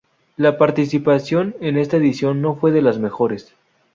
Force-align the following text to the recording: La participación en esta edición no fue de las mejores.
La 0.35 0.57
participación 0.57 1.55
en 1.61 1.77
esta 1.77 1.97
edición 1.97 2.41
no 2.41 2.55
fue 2.55 2.71
de 2.71 2.81
las 2.81 2.97
mejores. 2.97 3.53